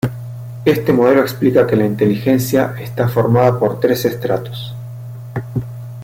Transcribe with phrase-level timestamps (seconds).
[0.65, 4.73] Este modelo explica que la inteligencia está formada por tres estratos.